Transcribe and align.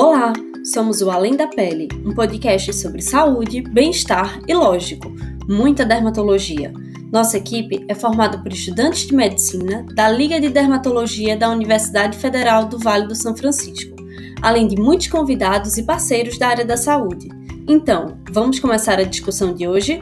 Olá, 0.00 0.32
somos 0.64 1.02
o 1.02 1.10
Além 1.10 1.36
da 1.36 1.48
Pele, 1.48 1.88
um 2.06 2.14
podcast 2.14 2.72
sobre 2.72 3.02
saúde, 3.02 3.62
bem-estar 3.62 4.38
e, 4.46 4.54
lógico, 4.54 5.12
muita 5.48 5.84
dermatologia. 5.84 6.72
Nossa 7.10 7.36
equipe 7.36 7.84
é 7.88 7.96
formada 7.96 8.38
por 8.38 8.52
estudantes 8.52 9.08
de 9.08 9.12
medicina 9.12 9.84
da 9.96 10.08
Liga 10.08 10.40
de 10.40 10.50
Dermatologia 10.50 11.36
da 11.36 11.50
Universidade 11.50 12.16
Federal 12.16 12.66
do 12.66 12.78
Vale 12.78 13.08
do 13.08 13.16
São 13.16 13.36
Francisco, 13.36 13.96
além 14.40 14.68
de 14.68 14.80
muitos 14.80 15.08
convidados 15.08 15.76
e 15.78 15.82
parceiros 15.82 16.38
da 16.38 16.46
área 16.46 16.64
da 16.64 16.76
saúde. 16.76 17.28
Então, 17.66 18.18
vamos 18.30 18.60
começar 18.60 19.00
a 19.00 19.04
discussão 19.04 19.52
de 19.52 19.66
hoje? 19.66 20.00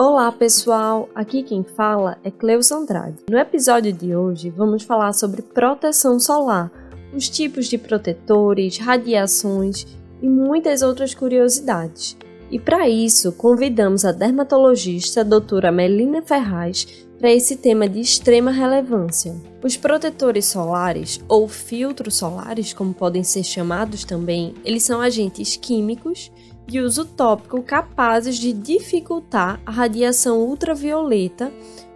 Olá 0.00 0.30
pessoal, 0.30 1.08
aqui 1.12 1.42
quem 1.42 1.64
fala 1.64 2.18
é 2.22 2.30
Cleus 2.30 2.70
Andrade. 2.70 3.16
No 3.28 3.36
episódio 3.36 3.92
de 3.92 4.14
hoje 4.14 4.48
vamos 4.48 4.84
falar 4.84 5.12
sobre 5.12 5.42
proteção 5.42 6.20
solar, 6.20 6.70
os 7.12 7.28
tipos 7.28 7.66
de 7.66 7.76
protetores, 7.76 8.78
radiações 8.78 9.84
e 10.22 10.28
muitas 10.28 10.82
outras 10.82 11.14
curiosidades. 11.14 12.16
E 12.48 12.60
para 12.60 12.88
isso 12.88 13.32
convidamos 13.32 14.04
a 14.04 14.12
dermatologista 14.12 15.24
doutora 15.24 15.72
Melina 15.72 16.22
Ferraz 16.22 16.86
para 17.18 17.32
esse 17.32 17.56
tema 17.56 17.88
de 17.88 17.98
extrema 17.98 18.52
relevância. 18.52 19.34
Os 19.64 19.76
protetores 19.76 20.46
solares, 20.46 21.20
ou 21.26 21.48
filtros 21.48 22.14
solares, 22.14 22.72
como 22.72 22.94
podem 22.94 23.24
ser 23.24 23.42
chamados 23.42 24.04
também, 24.04 24.54
eles 24.64 24.84
são 24.84 25.00
agentes 25.00 25.56
químicos 25.56 26.30
de 26.68 26.80
uso 26.80 27.06
tópico 27.06 27.62
capazes 27.62 28.36
de 28.36 28.52
dificultar 28.52 29.58
a 29.64 29.70
radiação 29.70 30.40
ultravioleta 30.40 31.50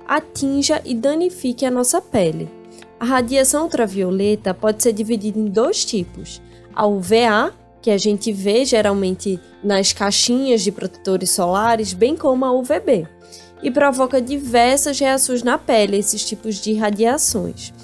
atinja 0.09 0.81
e 0.83 0.95
danifique 0.95 1.67
a 1.67 1.71
nossa 1.71 2.01
pele. 2.01 2.49
A 2.99 3.05
radiação 3.05 3.65
ultravioleta 3.65 4.55
pode 4.55 4.83
ser 4.83 4.95
dividida 4.95 5.39
em 5.39 5.45
dois 5.45 5.85
tipos: 5.85 6.41
a 6.75 6.87
UVA, 6.87 7.53
que 7.83 7.91
a 7.91 7.99
gente 7.99 8.33
vê 8.33 8.65
geralmente 8.65 9.39
nas 9.63 9.93
caixinhas 9.93 10.63
de 10.63 10.73
protetores 10.73 11.31
solares, 11.33 11.93
bem 11.93 12.17
como 12.17 12.45
a 12.47 12.53
UVB, 12.53 13.07
e 13.63 13.71
provoca 13.71 14.23
diversas 14.23 14.99
reações 14.99 15.43
na 15.43 15.59
pele 15.59 15.99
esses 15.99 16.25
tipos 16.25 16.57
de 16.57 16.73
radiações. 16.73 17.75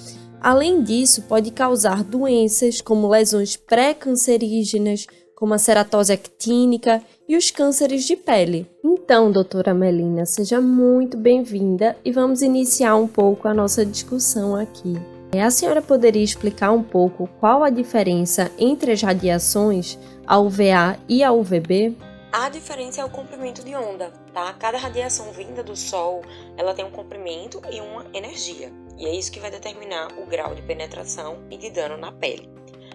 Além 0.41 0.81
disso, 0.81 1.23
pode 1.23 1.51
causar 1.51 2.03
doenças 2.03 2.81
como 2.81 3.09
lesões 3.09 3.57
pré-cancerígenas, 3.57 5.05
como 5.39 5.53
a 5.53 5.57
ceratose 5.57 6.11
actínica 6.11 7.01
e 7.27 7.37
os 7.37 7.49
cânceres 7.49 8.03
de 8.03 8.17
pele. 8.17 8.69
Então, 8.83 9.31
doutora 9.31 9.73
Melina, 9.73 10.25
seja 10.25 10.59
muito 10.59 11.15
bem-vinda 11.15 11.95
e 12.03 12.11
vamos 12.11 12.41
iniciar 12.41 12.95
um 12.95 13.07
pouco 13.07 13.47
a 13.47 13.53
nossa 13.53 13.85
discussão 13.85 14.55
aqui. 14.55 14.95
É, 15.31 15.41
a 15.41 15.51
senhora 15.51 15.81
poderia 15.81 16.23
explicar 16.23 16.71
um 16.71 16.83
pouco 16.83 17.29
qual 17.39 17.63
a 17.63 17.69
diferença 17.69 18.51
entre 18.57 18.91
as 18.91 19.01
radiações, 19.01 19.97
a 20.27 20.37
UVA 20.39 20.99
e 21.07 21.23
a 21.23 21.31
UVB? 21.31 21.95
A 22.31 22.49
diferença 22.49 23.01
é 23.01 23.05
o 23.05 23.09
comprimento 23.09 23.63
de 23.63 23.75
onda, 23.75 24.11
tá? 24.33 24.51
Cada 24.53 24.77
radiação 24.77 25.31
vinda 25.31 25.63
do 25.63 25.75
Sol, 25.75 26.21
ela 26.57 26.73
tem 26.73 26.83
um 26.83 26.91
comprimento 26.91 27.61
e 27.71 27.79
uma 27.79 28.05
energia. 28.13 28.71
E 28.97 29.05
é 29.05 29.15
isso 29.15 29.31
que 29.31 29.39
vai 29.39 29.49
determinar 29.49 30.09
o 30.17 30.25
grau 30.25 30.53
de 30.53 30.61
penetração 30.63 31.39
e 31.49 31.57
de 31.57 31.69
dano 31.69 31.95
na 31.95 32.11
pele. 32.11 32.49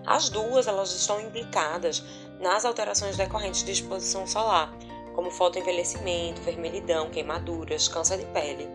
As 0.07 0.29
duas, 0.29 0.67
elas 0.67 0.95
estão 0.95 1.21
implicadas 1.21 2.05
nas 2.41 2.65
alterações 2.65 3.17
decorrentes 3.17 3.63
de 3.65 3.73
exposição 3.73 4.27
solar, 4.27 4.73
como 5.15 5.31
fotoenvelhecimento, 5.31 6.43
vermelhidão, 6.43 7.11
queimaduras, 7.11 7.89
câncer 7.89 8.19
de 8.19 8.27
pele. 8.27 8.69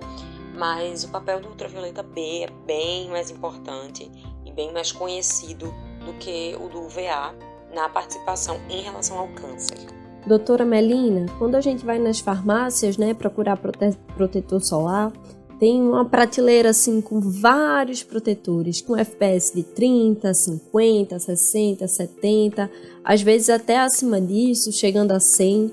Mas 0.58 1.04
o 1.04 1.10
papel 1.10 1.40
do 1.40 1.50
ultravioleta 1.50 2.04
B 2.04 2.44
é 2.44 2.50
bem 2.66 3.10
mais 3.10 3.30
importante 3.30 4.10
e 4.46 4.52
bem 4.52 4.74
mais 4.74 4.92
conhecido 4.92 5.74
do 6.06 6.14
que 6.14 6.56
o 6.60 6.68
do 6.68 6.82
UVA 6.86 7.36
na 7.74 7.88
participação 7.90 8.60
em 8.70 8.82
relação 8.82 9.18
ao 9.20 9.28
câncer. 9.30 9.78
Doutora 10.26 10.66
Melina, 10.66 11.26
quando 11.38 11.56
a 11.56 11.62
gente 11.62 11.86
vai 11.86 11.98
nas 11.98 12.20
farmácias, 12.20 12.98
né, 12.98 13.14
procurar 13.14 13.58
prote 13.58 13.98
protetor 14.16 14.62
solar, 14.62 15.12
tem 15.60 15.82
uma 15.82 16.06
prateleira 16.06 16.70
assim 16.70 17.02
com 17.02 17.20
vários 17.20 18.02
protetores, 18.02 18.82
com 18.82 18.96
FPS 18.96 19.54
de 19.54 19.64
30, 19.64 20.34
50, 20.34 21.20
60, 21.20 21.88
70, 21.88 22.72
às 23.04 23.22
vezes 23.22 23.50
até 23.50 23.78
acima 23.78 24.22
disso, 24.22 24.72
chegando 24.72 25.12
a 25.12 25.20
100. 25.20 25.70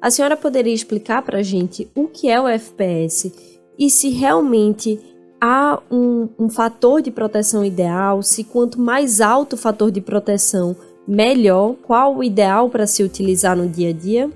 A 0.00 0.10
senhora 0.10 0.36
poderia 0.36 0.74
explicar 0.74 1.22
para 1.22 1.38
a 1.38 1.42
gente 1.42 1.90
o 1.94 2.06
que 2.06 2.28
é 2.28 2.40
o 2.40 2.46
FPS 2.46 3.32
e 3.78 3.88
se 3.88 4.10
realmente 4.10 5.00
há 5.40 5.80
um, 5.90 6.28
um 6.38 6.50
fator 6.50 7.00
de 7.00 7.10
proteção 7.10 7.64
ideal, 7.64 8.22
se 8.22 8.44
quanto 8.44 8.78
mais 8.78 9.22
alto 9.22 9.54
o 9.54 9.58
fator 9.58 9.90
de 9.90 10.02
proteção, 10.02 10.76
melhor, 11.08 11.74
qual 11.86 12.16
o 12.16 12.22
ideal 12.22 12.68
para 12.68 12.86
se 12.86 13.02
utilizar 13.02 13.56
no 13.56 13.66
dia 13.66 13.88
a 13.88 13.92
dia? 13.92 14.30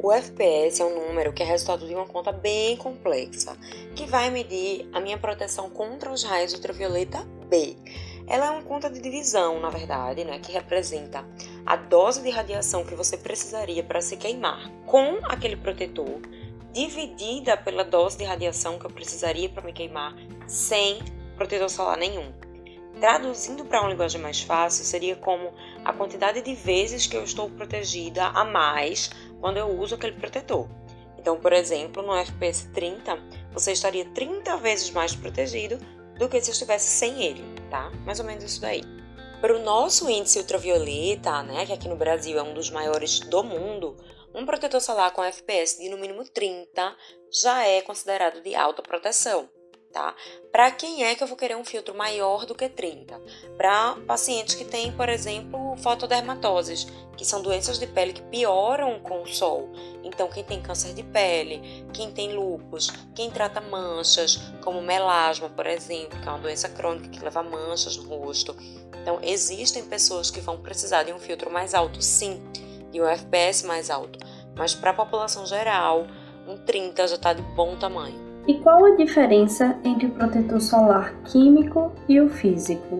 O 0.00 0.12
FPS 0.12 0.80
é 0.80 0.84
um 0.84 1.08
número 1.08 1.32
que 1.32 1.42
é 1.42 1.46
resultado 1.46 1.84
de 1.84 1.92
uma 1.92 2.06
conta 2.06 2.30
bem 2.30 2.76
complexa, 2.76 3.56
que 3.96 4.06
vai 4.06 4.30
medir 4.30 4.88
a 4.92 5.00
minha 5.00 5.18
proteção 5.18 5.68
contra 5.68 6.12
os 6.12 6.22
raios 6.22 6.54
ultravioleta 6.54 7.26
B. 7.48 7.76
Ela 8.28 8.46
é 8.46 8.50
uma 8.50 8.62
conta 8.62 8.88
de 8.88 9.00
divisão, 9.00 9.58
na 9.58 9.70
verdade, 9.70 10.22
né, 10.22 10.38
que 10.38 10.52
representa 10.52 11.26
a 11.66 11.74
dose 11.74 12.22
de 12.22 12.30
radiação 12.30 12.84
que 12.84 12.94
você 12.94 13.16
precisaria 13.16 13.82
para 13.82 14.00
se 14.00 14.16
queimar 14.16 14.70
com 14.86 15.18
aquele 15.24 15.56
protetor, 15.56 16.20
dividida 16.72 17.56
pela 17.56 17.82
dose 17.82 18.18
de 18.18 18.24
radiação 18.24 18.78
que 18.78 18.86
eu 18.86 18.90
precisaria 18.90 19.48
para 19.48 19.64
me 19.64 19.72
queimar 19.72 20.14
sem 20.46 21.00
protetor 21.36 21.68
solar 21.68 21.96
nenhum. 21.96 22.32
Traduzindo 23.00 23.64
para 23.64 23.80
uma 23.80 23.90
linguagem 23.90 24.20
mais 24.20 24.40
fácil, 24.40 24.84
seria 24.84 25.14
como 25.14 25.52
a 25.84 25.92
quantidade 25.92 26.42
de 26.42 26.52
vezes 26.54 27.06
que 27.06 27.16
eu 27.16 27.22
estou 27.22 27.48
protegida 27.48 28.26
a 28.26 28.44
mais 28.44 29.10
quando 29.40 29.56
eu 29.56 29.68
uso 29.78 29.94
aquele 29.94 30.16
protetor. 30.16 30.68
Então, 31.18 31.38
por 31.38 31.52
exemplo, 31.52 32.02
no 32.02 32.14
FPS 32.14 32.70
30, 32.72 33.18
você 33.52 33.72
estaria 33.72 34.04
30 34.04 34.56
vezes 34.58 34.90
mais 34.90 35.14
protegido 35.14 35.78
do 36.18 36.28
que 36.28 36.40
se 36.40 36.50
estivesse 36.50 36.88
sem 36.88 37.22
ele, 37.22 37.44
tá? 37.70 37.90
Mais 38.04 38.20
ou 38.20 38.26
menos 38.26 38.44
isso 38.44 38.60
daí. 38.60 38.82
Para 39.40 39.54
o 39.54 39.62
nosso 39.62 40.08
índice 40.10 40.38
ultravioleta, 40.38 41.42
né, 41.42 41.64
que 41.66 41.72
aqui 41.72 41.88
no 41.88 41.96
Brasil 41.96 42.38
é 42.38 42.42
um 42.42 42.54
dos 42.54 42.70
maiores 42.70 43.20
do 43.20 43.44
mundo, 43.44 43.96
um 44.34 44.44
protetor 44.44 44.80
solar 44.80 45.12
com 45.12 45.22
FPS 45.22 45.78
de 45.80 45.88
no 45.88 45.96
mínimo 45.96 46.24
30 46.24 46.96
já 47.42 47.64
é 47.64 47.80
considerado 47.82 48.42
de 48.42 48.54
alta 48.54 48.82
proteção 48.82 49.48
tá? 49.92 50.14
Para 50.52 50.70
quem 50.70 51.04
é 51.04 51.14
que 51.14 51.22
eu 51.22 51.26
vou 51.26 51.36
querer 51.36 51.56
um 51.56 51.64
filtro 51.64 51.94
maior 51.94 52.44
do 52.46 52.54
que 52.54 52.68
30? 52.68 53.20
Para 53.56 53.96
pacientes 54.06 54.54
que 54.54 54.64
têm, 54.64 54.92
por 54.92 55.08
exemplo, 55.08 55.76
fotodermatoses, 55.78 56.86
que 57.16 57.24
são 57.24 57.42
doenças 57.42 57.78
de 57.78 57.86
pele 57.86 58.12
que 58.12 58.22
pioram 58.22 59.00
com 59.00 59.22
o 59.22 59.26
sol. 59.26 59.70
Então, 60.04 60.28
quem 60.28 60.44
tem 60.44 60.62
câncer 60.62 60.94
de 60.94 61.02
pele, 61.02 61.86
quem 61.92 62.10
tem 62.10 62.34
lúpus, 62.34 62.90
quem 63.14 63.30
trata 63.30 63.60
manchas, 63.60 64.36
como 64.62 64.80
melasma, 64.80 65.48
por 65.48 65.66
exemplo, 65.66 66.20
que 66.20 66.28
é 66.28 66.30
uma 66.30 66.38
doença 66.38 66.68
crônica 66.68 67.08
que 67.08 67.24
leva 67.24 67.42
manchas 67.42 67.96
no 67.96 68.08
rosto. 68.08 68.56
Então, 69.02 69.18
existem 69.22 69.84
pessoas 69.84 70.30
que 70.30 70.40
vão 70.40 70.60
precisar 70.60 71.02
de 71.02 71.12
um 71.12 71.18
filtro 71.18 71.50
mais 71.50 71.74
alto, 71.74 72.00
sim, 72.00 72.42
e 72.92 73.00
um 73.00 73.06
FPS 73.06 73.64
mais 73.66 73.90
alto. 73.90 74.18
Mas 74.56 74.74
para 74.74 74.90
a 74.90 74.94
população 74.94 75.46
geral, 75.46 76.06
um 76.46 76.56
30 76.56 77.08
já 77.08 77.14
está 77.16 77.32
de 77.32 77.42
bom 77.42 77.76
tamanho. 77.76 78.27
E 78.48 78.54
qual 78.60 78.82
a 78.86 78.96
diferença 78.96 79.78
entre 79.84 80.06
o 80.06 80.10
protetor 80.10 80.58
solar 80.58 81.22
químico 81.24 81.92
e 82.08 82.18
o 82.18 82.30
físico? 82.30 82.98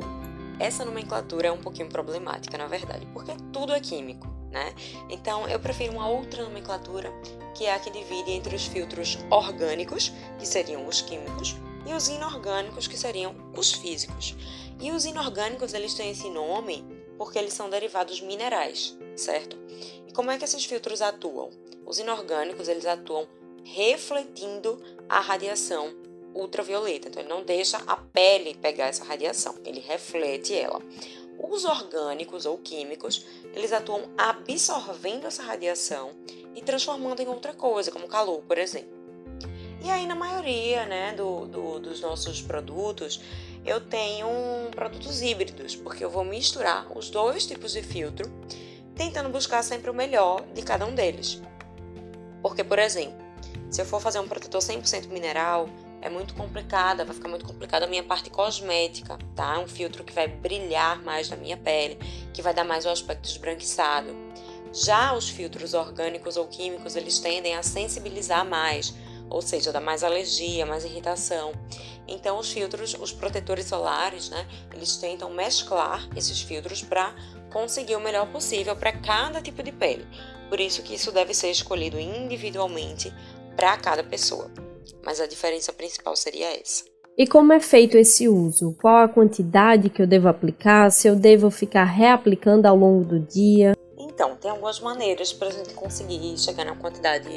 Essa 0.61 0.85
nomenclatura 0.85 1.49
é 1.49 1.51
um 1.51 1.57
pouquinho 1.57 1.89
problemática, 1.89 2.59
na 2.59 2.67
verdade, 2.67 3.09
porque 3.15 3.33
tudo 3.51 3.73
é 3.73 3.81
químico, 3.81 4.27
né? 4.51 4.75
Então 5.09 5.49
eu 5.49 5.59
prefiro 5.59 5.95
uma 5.95 6.07
outra 6.07 6.45
nomenclatura, 6.45 7.11
que 7.55 7.65
é 7.65 7.73
a 7.73 7.79
que 7.79 7.91
divide 7.91 8.31
entre 8.33 8.55
os 8.55 8.67
filtros 8.67 9.19
orgânicos, 9.31 10.13
que 10.39 10.47
seriam 10.47 10.87
os 10.87 11.01
químicos, 11.01 11.57
e 11.87 11.95
os 11.95 12.09
inorgânicos, 12.09 12.87
que 12.87 12.99
seriam 12.99 13.35
os 13.57 13.73
físicos. 13.73 14.37
E 14.79 14.91
os 14.91 15.07
inorgânicos, 15.07 15.73
eles 15.73 15.95
têm 15.95 16.11
esse 16.11 16.29
nome 16.29 16.85
porque 17.17 17.39
eles 17.39 17.55
são 17.55 17.71
derivados 17.71 18.21
minerais, 18.21 18.99
certo? 19.17 19.57
E 20.07 20.13
como 20.13 20.31
é 20.31 20.37
que 20.37 20.45
esses 20.45 20.67
filtros 20.67 21.01
atuam? 21.01 21.49
Os 21.87 21.99
inorgânicos, 21.99 22.69
eles 22.69 22.85
atuam 22.85 23.27
refletindo 23.73 24.83
a 25.09 25.21
radiação 25.21 25.93
ultravioleta. 26.35 27.09
Então, 27.09 27.23
ele 27.23 27.29
não 27.29 27.43
deixa 27.43 27.79
a 27.87 27.97
pele 27.97 28.55
pegar 28.55 28.87
essa 28.87 29.05
radiação, 29.05 29.55
ele 29.65 29.81
reflete 29.81 30.55
ela. 30.55 30.81
Os 31.39 31.65
orgânicos 31.65 32.47
ou 32.47 32.59
químicos, 32.59 33.25
eles 33.55 33.73
atuam 33.73 34.03
absorvendo 34.17 35.27
essa 35.27 35.43
radiação 35.43 36.11
e 36.55 36.61
transformando 36.61 37.21
em 37.21 37.29
outra 37.29 37.53
coisa, 37.53 37.91
como 37.91 38.09
calor, 38.09 38.43
por 38.43 38.59
exemplo. 38.59 38.97
E 39.85 39.91
aí, 39.91 40.07
na 40.07 40.17
maioria 40.17 40.85
né, 40.87 41.15
do, 41.15 41.47
do, 41.47 41.79
dos 41.79 42.01
nossos 42.01 42.43
produtos, 42.43 43.21
eu 43.65 43.81
tenho 43.81 44.27
produtos 44.73 45.23
híbridos, 45.23 45.77
porque 45.77 46.05
eu 46.05 46.11
vou 46.11 46.25
misturar 46.25 46.87
os 46.97 47.11
dois 47.11 47.47
tipos 47.47 47.73
de 47.73 47.83
filtro, 47.83 48.29
tentando 48.97 49.29
buscar 49.29 49.63
sempre 49.63 49.89
o 49.89 49.95
melhor 49.95 50.45
de 50.53 50.63
cada 50.63 50.85
um 50.85 50.95
deles. 50.95 51.41
Porque, 52.43 52.65
por 52.65 52.81
exemplo, 52.81 53.28
se 53.71 53.81
eu 53.81 53.85
for 53.85 54.01
fazer 54.01 54.19
um 54.19 54.29
protetor 54.29 54.61
100% 54.61 55.09
mineral, 55.09 55.69
é 56.01 56.09
muito 56.09 56.35
complicada, 56.35 57.05
vai 57.05 57.15
ficar 57.15 57.29
muito 57.29 57.45
complicada 57.45 57.85
a 57.85 57.89
minha 57.89 58.03
parte 58.03 58.31
cosmética, 58.31 59.19
tá? 59.35 59.57
É 59.57 59.59
um 59.59 59.67
filtro 59.67 60.05
que 60.05 60.13
vai 60.13 60.29
brilhar 60.29 61.03
mais 61.03 61.29
na 61.29 61.37
minha 61.37 61.57
pele, 61.57 61.99
que 62.33 62.41
vai 62.41 62.55
dar 62.55 62.65
mais 62.65 62.87
o 62.87 62.89
aspecto 62.89 63.29
esbranquiçado. 63.29 64.15
Já 64.73 65.15
os 65.15 65.29
filtros 65.29 65.75
orgânicos 65.75 66.37
ou 66.37 66.47
químicos, 66.47 66.95
eles 66.95 67.19
tendem 67.19 67.57
a 67.57 67.63
sensibilizar 67.63 68.45
mais, 68.45 68.95
ou 69.29 69.43
seja, 69.43 69.73
dá 69.73 69.81
mais 69.81 70.05
alergia, 70.05 70.65
mais 70.65 70.85
irritação. 70.85 71.53
Então, 72.07 72.39
os 72.39 72.51
filtros, 72.51 72.95
os 72.99 73.13
protetores 73.13 73.67
solares, 73.67 74.31
né, 74.31 74.47
eles 74.73 74.97
tentam 74.97 75.31
mesclar 75.31 76.09
esses 76.17 76.41
filtros 76.41 76.83
para 76.83 77.15
conseguir 77.51 77.97
o 77.97 78.01
melhor 78.01 78.27
possível 78.29 78.77
para 78.77 78.93
cada 78.93 79.43
tipo 79.43 79.63
de 79.63 79.73
pele. 79.73 80.07
Por 80.49 80.61
isso 80.61 80.83
que 80.83 80.95
isso 80.95 81.13
deve 81.13 81.35
ser 81.35 81.51
escolhido 81.51 81.99
individualmente 81.99 83.13
para 83.59 83.77
cada 83.77 84.05
pessoa. 84.05 84.49
Mas 85.05 85.21
a 85.21 85.27
diferença 85.27 85.73
principal 85.73 86.15
seria 86.15 86.57
essa. 86.57 86.85
E 87.17 87.27
como 87.27 87.53
é 87.53 87.59
feito 87.59 87.99
esse 87.99 88.29
uso? 88.29 88.77
Qual 88.81 88.99
a 88.99 89.09
quantidade 89.09 89.91
que 89.91 90.01
eu 90.01 90.07
devo 90.07 90.29
aplicar? 90.29 90.93
Se 90.93 91.09
eu 91.09 91.17
devo 91.17 91.51
ficar 91.51 91.83
reaplicando 91.83 92.69
ao 92.69 92.77
longo 92.77 93.05
do 93.05 93.19
dia? 93.19 93.77
Então, 93.99 94.37
tem 94.37 94.49
algumas 94.49 94.79
maneiras 94.79 95.33
para 95.33 95.49
a 95.49 95.51
gente 95.51 95.75
conseguir 95.75 96.39
chegar 96.39 96.65
na 96.65 96.77
quantidade 96.77 97.29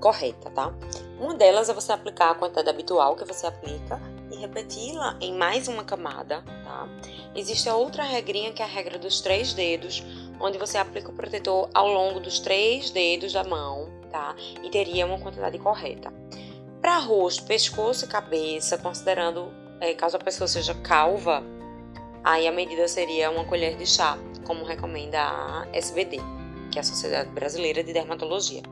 correta, 0.00 0.48
tá? 0.50 0.72
Uma 1.18 1.34
delas 1.34 1.68
é 1.68 1.74
você 1.74 1.90
aplicar 1.90 2.30
a 2.30 2.34
quantidade 2.36 2.70
habitual 2.70 3.16
que 3.16 3.24
você 3.24 3.44
aplica 3.44 4.00
e 4.30 4.36
repeti-la 4.36 5.16
em 5.20 5.34
mais 5.36 5.66
uma 5.66 5.82
camada, 5.82 6.44
tá? 6.62 6.88
Existe 7.34 7.68
a 7.68 7.74
outra 7.74 8.04
regrinha 8.04 8.52
que 8.52 8.62
é 8.62 8.64
a 8.64 8.68
regra 8.68 8.96
dos 8.96 9.20
três 9.20 9.52
dedos, 9.52 10.04
onde 10.40 10.56
você 10.56 10.78
aplica 10.78 11.10
o 11.10 11.14
protetor 11.14 11.68
ao 11.74 11.88
longo 11.88 12.20
dos 12.20 12.38
três 12.38 12.90
dedos 12.90 13.32
da 13.32 13.42
mão, 13.42 13.88
tá? 14.14 14.36
E 14.62 14.70
teria 14.70 15.04
uma 15.04 15.18
quantidade 15.18 15.58
correta. 15.58 16.12
Para 16.80 16.98
rosto, 16.98 17.42
pescoço 17.42 18.04
e 18.04 18.08
cabeça, 18.08 18.78
considerando 18.78 19.52
é, 19.80 19.92
caso 19.92 20.16
a 20.16 20.20
pessoa 20.20 20.46
seja 20.46 20.72
calva, 20.72 21.42
aí 22.22 22.46
a 22.46 22.52
medida 22.52 22.86
seria 22.86 23.28
uma 23.28 23.44
colher 23.44 23.76
de 23.76 23.84
chá 23.84 24.16
como 24.46 24.64
recomenda 24.64 25.18
a 25.20 25.66
SBD, 25.72 26.18
que 26.70 26.78
é 26.78 26.80
a 26.80 26.84
Sociedade 26.84 27.28
Brasileira 27.30 27.82
de 27.82 27.92
Dermatologia. 27.92 28.62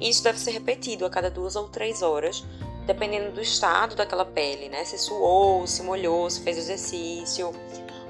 Isso 0.00 0.22
deve 0.22 0.38
ser 0.38 0.52
repetido 0.52 1.04
a 1.04 1.10
cada 1.10 1.28
duas 1.28 1.56
ou 1.56 1.68
três 1.68 2.00
horas, 2.00 2.44
dependendo 2.86 3.32
do 3.32 3.40
estado 3.40 3.96
daquela 3.96 4.24
pele, 4.24 4.68
né? 4.68 4.84
Se 4.84 4.98
suou, 4.98 5.66
se 5.66 5.82
molhou, 5.82 6.30
se 6.30 6.40
fez 6.42 6.56
exercício, 6.56 7.52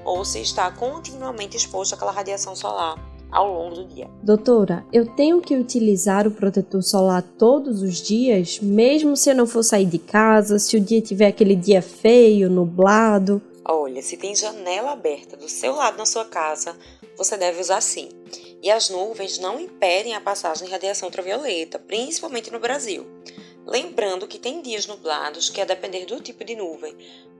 ou 0.03 0.23
se 0.23 0.39
está 0.39 0.69
continuamente 0.69 1.57
exposto 1.57 1.95
àquela 1.95 2.11
radiação 2.11 2.55
solar 2.55 3.14
ao 3.35 3.51
longo 3.51 3.75
do 3.75 3.85
dia. 3.85 4.09
Doutora, 4.23 4.85
eu 4.93 5.05
tenho 5.05 5.41
que 5.41 5.57
utilizar 5.57 6.25
o 6.25 6.31
protetor 6.31 6.81
solar 6.81 7.21
todos 7.21 7.81
os 7.81 8.01
dias, 8.01 8.59
mesmo 8.61 9.17
se 9.17 9.29
eu 9.29 9.35
não 9.35 9.45
for 9.45 9.61
sair 9.61 9.85
de 9.85 9.99
casa, 9.99 10.57
se 10.57 10.77
o 10.77 10.79
dia 10.79 11.01
tiver 11.01 11.27
aquele 11.27 11.55
dia 11.55 11.81
feio, 11.81 12.49
nublado? 12.49 13.41
Olha, 13.67 14.01
se 14.01 14.15
tem 14.15 14.33
janela 14.33 14.93
aberta 14.93 15.35
do 15.35 15.49
seu 15.49 15.75
lado 15.75 15.97
na 15.97 16.05
sua 16.05 16.23
casa, 16.23 16.77
você 17.17 17.35
deve 17.35 17.59
usar 17.59 17.81
sim. 17.81 18.07
E 18.63 18.71
as 18.71 18.89
nuvens 18.89 19.37
não 19.37 19.59
impedem 19.59 20.15
a 20.15 20.21
passagem 20.21 20.65
de 20.65 20.71
radiação 20.71 21.09
ultravioleta, 21.09 21.77
principalmente 21.77 22.51
no 22.51 22.59
Brasil. 22.59 23.05
Lembrando 23.67 24.27
que 24.27 24.39
tem 24.39 24.61
dias 24.61 24.87
nublados 24.87 25.49
que, 25.49 25.59
a 25.59 25.65
depender 25.65 26.05
do 26.05 26.21
tipo 26.21 26.45
de 26.45 26.55
nuvem, 26.55 26.95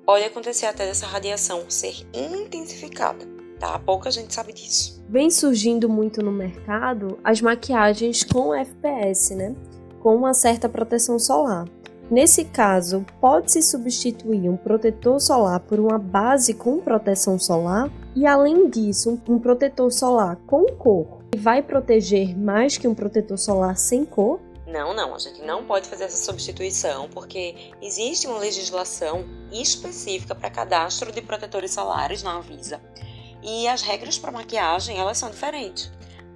pode 0.05 0.25
acontecer 0.25 0.65
até 0.65 0.85
dessa 0.85 1.05
radiação 1.05 1.69
ser 1.69 1.95
intensificada, 2.13 3.25
tá? 3.59 3.79
Pouca 3.79 4.11
gente 4.11 4.33
sabe 4.33 4.51
disso. 4.51 4.94
Vem 5.07 5.29
surgindo 5.29 5.87
muito 5.87 6.23
no 6.23 6.31
mercado 6.31 7.19
as 7.23 7.39
maquiagens 7.39 8.23
com 8.23 8.53
FPS, 8.53 9.35
né? 9.35 9.55
Com 10.01 10.15
uma 10.15 10.33
certa 10.33 10.67
proteção 10.67 11.19
solar. 11.19 11.65
Nesse 12.09 12.45
caso, 12.45 13.05
pode-se 13.19 13.61
substituir 13.61 14.49
um 14.49 14.57
protetor 14.57 15.19
solar 15.19 15.59
por 15.59 15.79
uma 15.79 15.97
base 15.97 16.53
com 16.53 16.79
proteção 16.79 17.39
solar 17.39 17.91
e, 18.15 18.25
além 18.25 18.69
disso, 18.69 19.19
um 19.27 19.39
protetor 19.39 19.91
solar 19.91 20.37
com 20.45 20.65
cor 20.73 21.15
vai 21.35 21.61
proteger 21.61 22.37
mais 22.37 22.77
que 22.77 22.87
um 22.87 22.95
protetor 22.95 23.37
solar 23.37 23.77
sem 23.77 24.05
cor? 24.05 24.39
Não, 24.65 24.93
não, 24.93 25.15
a 25.15 25.19
gente 25.19 25.41
não 25.41 25.63
pode 25.63 25.87
fazer 25.87 26.05
essa 26.05 26.17
substituição 26.17 27.07
porque 27.09 27.71
existe 27.81 28.27
uma 28.27 28.39
legislação 28.39 29.23
específica 29.51 30.33
para 30.33 30.49
cadastro 30.49 31.11
de 31.11 31.21
protetores 31.21 31.71
solares 31.71 32.23
na 32.23 32.37
Anvisa 32.37 32.81
e 33.45 33.67
as 33.67 33.83
regras 33.83 34.17
para 34.17 34.31
maquiagem 34.31 34.97
elas 34.97 35.19
são 35.19 35.29
diferentes. 35.29 35.91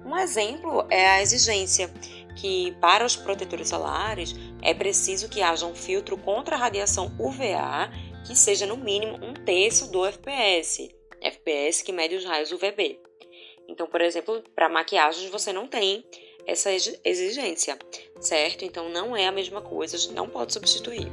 Um 0.06 0.16
exemplo 0.16 0.86
é 0.88 1.06
a 1.08 1.20
exigência 1.20 1.92
que 2.36 2.72
para 2.80 3.04
os 3.04 3.16
protetores 3.16 3.68
solares 3.68 4.34
é 4.62 4.72
preciso 4.72 5.28
que 5.28 5.42
haja 5.42 5.66
um 5.66 5.74
filtro 5.74 6.16
contra 6.16 6.54
a 6.54 6.58
radiação 6.58 7.12
UVA 7.18 7.90
que 8.26 8.36
seja 8.36 8.64
no 8.64 8.76
mínimo 8.76 9.18
um 9.24 9.34
terço 9.34 9.90
do 9.90 10.06
FPS, 10.06 10.94
FPS 11.20 11.82
que 11.82 11.92
mede 11.92 12.14
os 12.14 12.24
raios 12.24 12.52
UVB. 12.52 13.00
Então, 13.68 13.86
por 13.86 14.00
exemplo, 14.00 14.42
para 14.54 14.68
maquiagens 14.68 15.30
você 15.30 15.52
não 15.52 15.66
tem 15.66 16.04
essa 16.46 16.70
exigência, 16.72 17.78
certo? 18.20 18.64
Então 18.64 18.88
não 18.88 19.16
é 19.16 19.26
a 19.26 19.32
mesma 19.32 19.60
coisa, 19.60 19.96
não 20.12 20.28
pode 20.28 20.52
substituir 20.52 21.06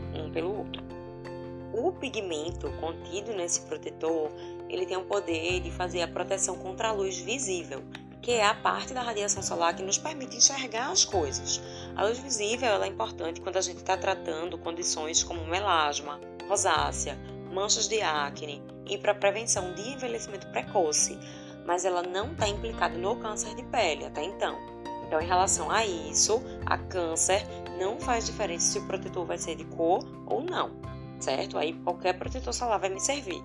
pigmento 1.98 2.72
contido 2.80 3.34
nesse 3.34 3.62
protetor, 3.62 4.32
ele 4.70 4.86
tem 4.86 4.98
o 4.98 5.06
poder 5.06 5.60
de 5.60 5.72
fazer 5.72 6.02
a 6.02 6.08
proteção 6.08 6.56
contra 6.58 6.90
a 6.90 6.92
luz 6.92 7.18
visível, 7.18 7.84
que 8.22 8.32
é 8.32 8.46
a 8.46 8.54
parte 8.54 8.94
da 8.94 9.02
radiação 9.02 9.42
solar 9.42 9.76
que 9.76 9.84
nos 9.84 9.98
permite 9.98 10.38
enxergar 10.38 10.92
as 10.92 11.06
coisas. 11.06 11.62
A 11.96 12.06
luz 12.06 12.20
visível 12.20 12.82
é 12.84 12.88
importante 12.88 13.42
quando 13.42 13.58
a 13.58 13.62
gente 13.62 13.78
está 13.78 13.96
tratando 13.96 14.58
condições 14.58 15.24
como 15.24 15.46
melasma, 15.46 16.20
rosácea, 16.48 17.18
manchas 17.52 17.88
de 17.88 18.02
acne 18.02 18.62
e 18.86 18.98
para 18.98 19.16
prevenção 19.16 19.74
de 19.74 19.90
envelhecimento 19.90 20.48
precoce, 20.48 21.18
mas 21.66 21.86
ela 21.86 22.02
não 22.02 22.32
está 22.32 22.48
implicada 22.48 22.98
no 22.98 23.16
câncer 23.18 23.56
de 23.56 23.64
pele 23.64 24.06
até 24.06 24.24
então. 24.24 24.58
Então, 25.06 25.22
em 25.22 25.28
relação 25.28 25.72
a 25.72 25.86
isso, 25.86 26.42
a 26.66 26.78
câncer 26.78 27.42
não 27.80 27.98
faz 28.00 28.26
diferença 28.26 28.74
se 28.74 28.80
o 28.80 28.88
protetor 28.88 29.26
vai 29.26 29.38
ser 29.38 29.56
de 29.56 29.64
cor 29.64 30.06
ou 30.26 30.42
não, 30.42 30.72
certo? 31.19 31.58
Aí 31.58 31.74
qualquer 31.84 32.18
protetor 32.18 32.54
solar 32.54 32.80
vai 32.80 32.90
me 32.90 33.00
servir. 33.00 33.44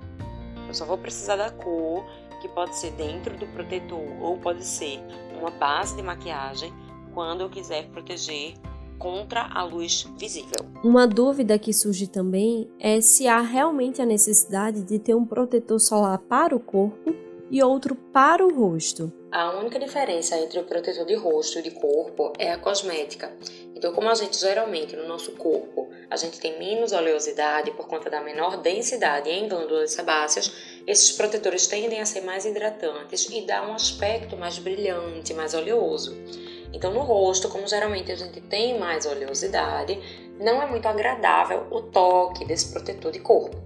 Eu 0.66 0.74
só 0.74 0.84
vou 0.84 0.98
precisar 0.98 1.36
da 1.36 1.50
cor 1.50 2.04
que 2.40 2.48
pode 2.48 2.76
ser 2.76 2.90
dentro 2.92 3.36
do 3.36 3.46
protetor 3.48 4.02
ou 4.20 4.36
pode 4.38 4.64
ser 4.64 5.00
uma 5.38 5.50
base 5.50 5.94
de 5.96 6.02
maquiagem 6.02 6.72
quando 7.14 7.42
eu 7.42 7.50
quiser 7.50 7.88
proteger 7.90 8.54
contra 8.98 9.48
a 9.52 9.64
luz 9.64 10.08
visível. 10.18 10.64
Uma 10.84 11.06
dúvida 11.06 11.58
que 11.58 11.72
surge 11.72 12.06
também 12.06 12.70
é 12.78 13.00
se 13.00 13.26
há 13.26 13.40
realmente 13.40 14.00
a 14.00 14.06
necessidade 14.06 14.82
de 14.82 14.98
ter 14.98 15.14
um 15.14 15.24
protetor 15.24 15.80
solar 15.80 16.18
para 16.18 16.54
o 16.54 16.60
corpo 16.60 17.14
e 17.50 17.62
outro 17.62 17.94
para 17.94 18.46
o 18.46 18.54
rosto. 18.54 19.12
A 19.30 19.58
única 19.58 19.78
diferença 19.78 20.38
entre 20.38 20.58
o 20.58 20.64
protetor 20.64 21.04
de 21.04 21.14
rosto 21.14 21.58
e 21.58 21.62
de 21.62 21.70
corpo 21.70 22.32
é 22.38 22.52
a 22.52 22.58
cosmética. 22.58 23.32
Então, 23.74 23.92
como 23.92 24.08
a 24.08 24.14
gente 24.14 24.38
geralmente 24.38 24.94
no 24.94 25.06
nosso 25.08 25.32
corpo 25.32 25.81
a 26.12 26.16
gente 26.16 26.38
tem 26.38 26.58
menos 26.58 26.92
oleosidade 26.92 27.70
por 27.70 27.88
conta 27.88 28.10
da 28.10 28.20
menor 28.20 28.58
densidade 28.58 29.30
em 29.30 29.48
glândulas 29.48 29.92
sebáceas, 29.92 30.52
esses 30.86 31.10
protetores 31.12 31.66
tendem 31.66 32.02
a 32.02 32.04
ser 32.04 32.20
mais 32.20 32.44
hidratantes 32.44 33.26
e 33.30 33.46
dá 33.46 33.66
um 33.66 33.72
aspecto 33.72 34.36
mais 34.36 34.58
brilhante, 34.58 35.32
mais 35.32 35.54
oleoso. 35.54 36.14
Então, 36.70 36.92
no 36.92 37.00
rosto, 37.00 37.48
como 37.48 37.66
geralmente 37.66 38.12
a 38.12 38.14
gente 38.14 38.42
tem 38.42 38.78
mais 38.78 39.06
oleosidade, 39.06 39.98
não 40.38 40.60
é 40.60 40.66
muito 40.66 40.86
agradável 40.86 41.66
o 41.70 41.80
toque 41.80 42.44
desse 42.44 42.70
protetor 42.70 43.10
de 43.10 43.20
corpo. 43.20 43.56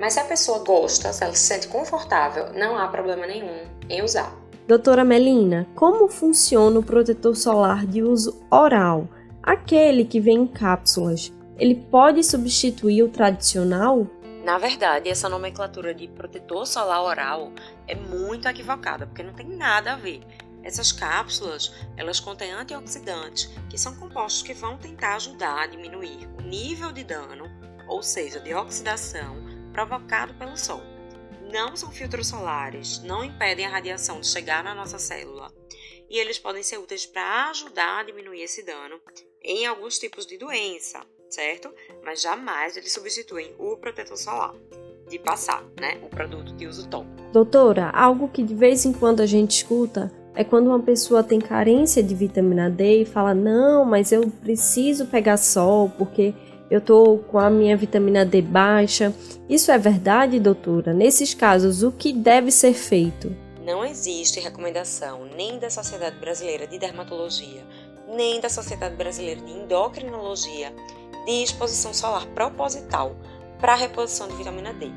Mas 0.00 0.14
se 0.14 0.20
a 0.20 0.24
pessoa 0.24 0.60
gosta, 0.60 1.12
se 1.12 1.22
ela 1.22 1.34
se 1.34 1.42
sente 1.42 1.68
confortável, 1.68 2.46
não 2.54 2.78
há 2.78 2.88
problema 2.88 3.26
nenhum 3.26 3.58
em 3.90 4.02
usar. 4.02 4.34
Doutora 4.66 5.04
Melina, 5.04 5.68
como 5.74 6.08
funciona 6.08 6.78
o 6.78 6.82
protetor 6.82 7.36
solar 7.36 7.86
de 7.86 8.02
uso 8.02 8.42
oral? 8.50 9.06
Aquele 9.42 10.06
que 10.06 10.18
vem 10.18 10.38
em 10.38 10.46
cápsulas, 10.46 11.30
ele 11.58 11.74
pode 11.74 12.22
substituir 12.22 13.02
o 13.02 13.08
tradicional? 13.08 14.06
Na 14.44 14.58
verdade, 14.58 15.08
essa 15.08 15.28
nomenclatura 15.28 15.94
de 15.94 16.08
protetor 16.08 16.66
solar 16.66 17.02
oral 17.02 17.52
é 17.86 17.94
muito 17.94 18.46
equivocada, 18.48 19.06
porque 19.06 19.22
não 19.22 19.32
tem 19.32 19.46
nada 19.46 19.92
a 19.92 19.96
ver. 19.96 20.20
Essas 20.62 20.92
cápsulas, 20.92 21.72
elas 21.96 22.20
contêm 22.20 22.52
antioxidantes, 22.52 23.50
que 23.70 23.78
são 23.78 23.94
compostos 23.96 24.42
que 24.42 24.54
vão 24.54 24.76
tentar 24.76 25.16
ajudar 25.16 25.62
a 25.62 25.66
diminuir 25.66 26.28
o 26.38 26.42
nível 26.42 26.92
de 26.92 27.04
dano, 27.04 27.44
ou 27.88 28.02
seja, 28.02 28.40
de 28.40 28.54
oxidação 28.54 29.36
provocado 29.72 30.34
pelo 30.34 30.56
sol. 30.56 30.82
Não 31.52 31.76
são 31.76 31.90
filtros 31.90 32.28
solares, 32.28 33.02
não 33.02 33.24
impedem 33.24 33.66
a 33.66 33.70
radiação 33.70 34.20
de 34.20 34.26
chegar 34.26 34.64
na 34.64 34.74
nossa 34.74 34.98
célula 34.98 35.52
e 36.08 36.18
eles 36.18 36.38
podem 36.38 36.62
ser 36.62 36.78
úteis 36.78 37.06
para 37.06 37.50
ajudar 37.50 38.00
a 38.00 38.02
diminuir 38.04 38.42
esse 38.42 38.62
dano 38.64 39.00
em 39.42 39.66
alguns 39.66 39.98
tipos 39.98 40.26
de 40.26 40.38
doença, 40.38 41.04
certo? 41.34 41.68
Mas 42.04 42.22
jamais 42.22 42.76
eles 42.76 42.92
substituem 42.92 43.54
o 43.58 43.76
protetor 43.76 44.16
solar 44.16 44.54
de 45.08 45.18
passar, 45.18 45.64
né? 45.78 45.98
O 46.02 46.08
produto 46.08 46.54
de 46.54 46.66
uso 46.66 46.88
tópico. 46.88 47.14
Doutora, 47.32 47.90
algo 47.90 48.28
que 48.28 48.42
de 48.42 48.54
vez 48.54 48.84
em 48.84 48.92
quando 48.92 49.20
a 49.20 49.26
gente 49.26 49.56
escuta 49.56 50.10
é 50.34 50.42
quando 50.42 50.68
uma 50.68 50.80
pessoa 50.80 51.22
tem 51.22 51.40
carência 51.40 52.02
de 52.02 52.14
vitamina 52.14 52.70
D 52.70 53.02
e 53.02 53.04
fala: 53.04 53.34
Não, 53.34 53.84
mas 53.84 54.12
eu 54.12 54.28
preciso 54.42 55.06
pegar 55.06 55.36
sol 55.36 55.90
porque 55.98 56.34
eu 56.70 56.80
tô 56.80 57.18
com 57.28 57.38
a 57.38 57.50
minha 57.50 57.76
vitamina 57.76 58.24
D 58.24 58.40
baixa. 58.40 59.14
Isso 59.48 59.70
é 59.70 59.78
verdade, 59.78 60.40
doutora? 60.40 60.94
Nesses 60.94 61.34
casos, 61.34 61.82
o 61.82 61.92
que 61.92 62.12
deve 62.12 62.50
ser 62.50 62.72
feito? 62.72 63.34
Não 63.64 63.84
existe 63.84 64.40
recomendação 64.40 65.24
nem 65.36 65.58
da 65.58 65.70
Sociedade 65.70 66.18
Brasileira 66.18 66.66
de 66.66 66.78
Dermatologia, 66.78 67.62
nem 68.14 68.40
da 68.40 68.48
Sociedade 68.48 68.96
Brasileira 68.96 69.40
de 69.40 69.52
Endocrinologia 69.52 70.72
de 71.24 71.42
exposição 71.42 71.92
solar 71.94 72.26
proposital 72.28 73.16
para 73.58 73.72
a 73.72 73.76
reposição 73.76 74.28
de 74.28 74.34
vitamina 74.34 74.72
D. 74.72 74.90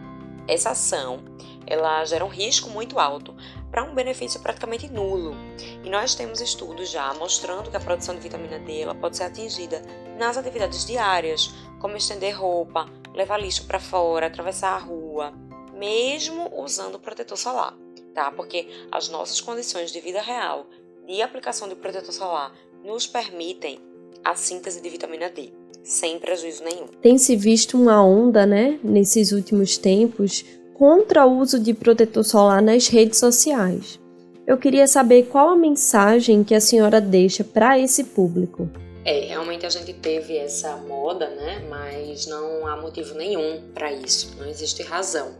Essa 0.47 0.71
ação, 0.71 1.23
ela 1.65 2.03
gera 2.05 2.23
um 2.23 2.29
risco 2.29 2.69
muito 2.69 2.99
alto 2.99 3.35
para 3.69 3.83
um 3.83 3.93
benefício 3.93 4.39
praticamente 4.39 4.89
nulo. 4.91 5.35
E 5.83 5.89
nós 5.89 6.15
temos 6.15 6.39
estudos 6.39 6.89
já 6.89 7.13
mostrando 7.15 7.69
que 7.69 7.75
a 7.75 7.81
produção 7.81 8.15
de 8.15 8.21
vitamina 8.21 8.57
D 8.59 8.81
ela 8.81 8.95
pode 8.95 9.17
ser 9.17 9.23
atingida 9.23 9.81
nas 10.17 10.37
atividades 10.37 10.85
diárias, 10.85 11.53
como 11.79 11.97
estender 11.97 12.39
roupa, 12.39 12.89
levar 13.13 13.37
lixo 13.37 13.67
para 13.67 13.79
fora, 13.79 14.27
atravessar 14.27 14.73
a 14.73 14.77
rua, 14.77 15.33
mesmo 15.73 16.49
usando 16.55 16.99
protetor 16.99 17.37
solar, 17.37 17.73
tá? 18.13 18.31
Porque 18.31 18.67
as 18.91 19.09
nossas 19.09 19.41
condições 19.41 19.91
de 19.91 19.99
vida 19.99 20.21
real 20.21 20.65
de 21.05 21.21
aplicação 21.21 21.67
de 21.67 21.75
protetor 21.75 22.13
solar 22.13 22.53
nos 22.83 23.05
permitem 23.05 23.79
a 24.23 24.35
síntese 24.35 24.81
de 24.81 24.89
vitamina 24.89 25.29
D, 25.29 25.53
sem 25.87 26.19
prejuízo 26.19 26.63
nenhum. 26.63 26.87
Tem 27.01 27.17
se 27.17 27.35
visto 27.35 27.77
uma 27.81 28.03
onda, 28.05 28.45
né, 28.45 28.77
nesses 28.83 29.31
últimos 29.31 29.77
tempos, 29.77 30.43
contra 30.73 31.25
o 31.25 31.39
uso 31.39 31.59
de 31.59 31.73
protetor 31.73 32.23
solar 32.23 32.61
nas 32.61 32.87
redes 32.87 33.17
sociais. 33.17 33.99
Eu 34.45 34.57
queria 34.57 34.85
saber 34.87 35.23
qual 35.23 35.49
a 35.49 35.55
mensagem 35.55 36.43
que 36.43 36.53
a 36.53 36.61
senhora 36.61 37.01
deixa 37.01 37.43
para 37.43 37.79
esse 37.79 38.03
público. 38.03 38.69
É, 39.03 39.21
realmente 39.27 39.65
a 39.65 39.69
gente 39.69 39.93
teve 39.93 40.37
essa 40.37 40.75
moda, 40.77 41.29
né? 41.29 41.65
Mas 41.69 42.27
não 42.27 42.67
há 42.67 42.75
motivo 42.75 43.15
nenhum 43.15 43.61
para 43.73 43.91
isso, 43.91 44.35
não 44.37 44.47
existe 44.47 44.83
razão. 44.83 45.33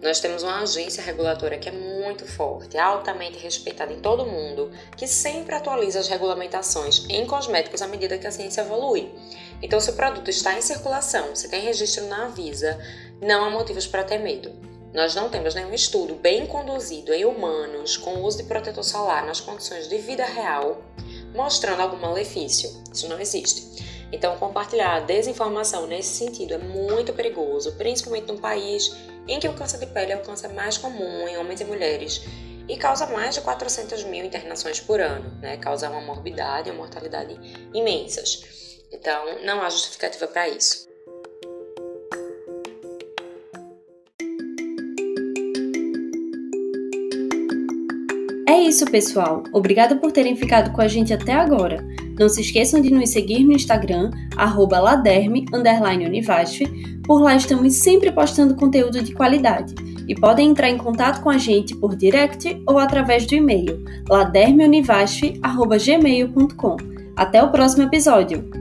Nós 0.00 0.20
temos 0.20 0.42
uma 0.42 0.60
agência 0.60 1.02
regulatória 1.02 1.58
que 1.58 1.68
é 1.68 1.72
muito 1.72 2.24
forte, 2.24 2.78
altamente 2.78 3.38
respeitada 3.38 3.92
em 3.92 4.00
todo 4.00 4.22
o 4.22 4.30
mundo, 4.30 4.70
que 4.96 5.08
sempre 5.08 5.54
atualiza 5.54 5.98
as 5.98 6.08
regulamentações 6.08 7.04
em 7.08 7.26
cosméticos 7.26 7.82
à 7.82 7.88
medida 7.88 8.16
que 8.16 8.26
a 8.26 8.30
ciência 8.30 8.60
evolui. 8.60 9.12
Então, 9.60 9.80
se 9.80 9.90
o 9.90 9.94
produto 9.94 10.30
está 10.30 10.56
em 10.56 10.62
circulação, 10.62 11.34
se 11.34 11.48
tem 11.48 11.62
registro 11.62 12.06
na 12.06 12.26
Anvisa, 12.26 12.78
não 13.20 13.44
há 13.44 13.50
motivos 13.50 13.86
para 13.86 14.04
ter 14.04 14.18
medo. 14.18 14.52
Nós 14.94 15.14
não 15.14 15.28
temos 15.28 15.54
nenhum 15.54 15.74
estudo 15.74 16.14
bem 16.14 16.46
conduzido 16.46 17.12
em 17.12 17.24
humanos 17.24 17.96
com 17.96 18.22
uso 18.22 18.38
de 18.38 18.44
protetor 18.44 18.84
solar 18.84 19.26
nas 19.26 19.40
condições 19.40 19.88
de 19.88 19.98
vida 19.98 20.24
real 20.24 20.80
mostrando 21.34 21.80
algum 21.80 21.96
malefício. 21.96 22.70
Isso 22.92 23.08
não 23.08 23.20
existe. 23.20 23.97
Então, 24.10 24.36
compartilhar 24.38 25.00
desinformação 25.00 25.86
nesse 25.86 26.16
sentido 26.16 26.54
é 26.54 26.58
muito 26.58 27.12
perigoso, 27.12 27.72
principalmente 27.76 28.28
num 28.28 28.38
país 28.38 28.96
em 29.26 29.38
que 29.38 29.48
o 29.48 29.52
câncer 29.52 29.78
de 29.78 29.86
pele 29.86 30.12
é 30.12 30.16
o 30.16 30.22
câncer 30.22 30.48
mais 30.48 30.78
comum 30.78 31.28
em 31.28 31.36
homens 31.36 31.60
e 31.60 31.64
mulheres 31.64 32.22
e 32.66 32.76
causa 32.76 33.06
mais 33.06 33.34
de 33.34 33.40
400 33.42 34.04
mil 34.04 34.24
internações 34.24 34.80
por 34.80 35.00
ano, 35.00 35.30
né? 35.40 35.56
Causa 35.58 35.90
uma 35.90 36.00
morbidade 36.00 36.68
e 36.68 36.72
uma 36.72 36.78
mortalidade 36.78 37.38
imensas. 37.74 38.42
Então, 38.90 39.42
não 39.44 39.62
há 39.62 39.68
justificativa 39.68 40.26
para 40.26 40.48
isso. 40.48 40.87
É 48.58 48.62
isso, 48.62 48.84
pessoal. 48.86 49.44
Obrigada 49.52 49.94
por 49.94 50.10
terem 50.10 50.34
ficado 50.34 50.72
com 50.72 50.80
a 50.80 50.88
gente 50.88 51.14
até 51.14 51.32
agora. 51.32 51.86
Não 52.18 52.28
se 52.28 52.40
esqueçam 52.40 52.80
de 52.80 52.90
nos 52.90 53.10
seguir 53.10 53.44
no 53.44 53.52
Instagram, 53.52 54.10
laderme_univasf. 54.36 56.66
Por 57.04 57.22
lá 57.22 57.36
estamos 57.36 57.74
sempre 57.74 58.10
postando 58.10 58.56
conteúdo 58.56 59.00
de 59.00 59.14
qualidade. 59.14 59.76
E 60.08 60.14
podem 60.16 60.50
entrar 60.50 60.70
em 60.70 60.76
contato 60.76 61.22
com 61.22 61.30
a 61.30 61.38
gente 61.38 61.72
por 61.76 61.94
direct 61.94 62.60
ou 62.66 62.78
através 62.78 63.28
do 63.28 63.36
e-mail 63.36 63.84
ladermeunivasf.gmail.com. 64.08 66.76
Até 67.14 67.40
o 67.40 67.52
próximo 67.52 67.84
episódio! 67.84 68.57